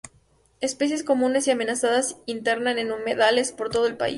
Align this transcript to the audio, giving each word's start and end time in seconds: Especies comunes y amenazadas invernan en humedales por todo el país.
Especies 0.61 1.03
comunes 1.03 1.45
y 1.47 1.51
amenazadas 1.51 2.17
invernan 2.25 2.79
en 2.79 2.91
humedales 2.91 3.51
por 3.51 3.69
todo 3.69 3.85
el 3.85 3.95
país. 3.97 4.09